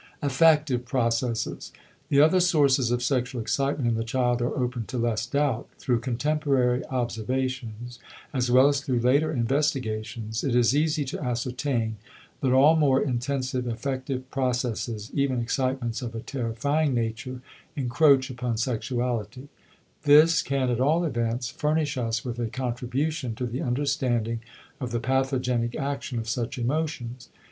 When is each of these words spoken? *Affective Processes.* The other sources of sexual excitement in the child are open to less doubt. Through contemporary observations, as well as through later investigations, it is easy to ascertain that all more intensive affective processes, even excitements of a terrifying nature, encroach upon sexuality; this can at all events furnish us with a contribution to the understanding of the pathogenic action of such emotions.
*Affective 0.23 0.83
Processes.* 0.83 1.71
The 2.09 2.19
other 2.21 2.39
sources 2.39 2.89
of 2.89 3.03
sexual 3.03 3.39
excitement 3.39 3.87
in 3.87 3.93
the 3.93 4.03
child 4.03 4.41
are 4.41 4.49
open 4.57 4.85
to 4.87 4.97
less 4.97 5.27
doubt. 5.27 5.69
Through 5.77 5.99
contemporary 5.99 6.83
observations, 6.87 7.99
as 8.33 8.49
well 8.49 8.67
as 8.67 8.81
through 8.81 9.01
later 9.01 9.31
investigations, 9.31 10.43
it 10.43 10.55
is 10.55 10.75
easy 10.75 11.05
to 11.05 11.21
ascertain 11.23 11.97
that 12.41 12.51
all 12.51 12.75
more 12.77 12.99
intensive 12.99 13.67
affective 13.67 14.27
processes, 14.31 15.11
even 15.13 15.39
excitements 15.39 16.01
of 16.01 16.15
a 16.15 16.19
terrifying 16.19 16.95
nature, 16.95 17.39
encroach 17.75 18.31
upon 18.31 18.57
sexuality; 18.57 19.49
this 20.01 20.41
can 20.41 20.71
at 20.71 20.81
all 20.81 21.05
events 21.05 21.47
furnish 21.51 21.95
us 21.95 22.25
with 22.25 22.39
a 22.39 22.47
contribution 22.49 23.35
to 23.35 23.45
the 23.45 23.61
understanding 23.61 24.39
of 24.79 24.89
the 24.89 24.99
pathogenic 24.99 25.75
action 25.75 26.17
of 26.17 26.27
such 26.27 26.57
emotions. 26.57 27.29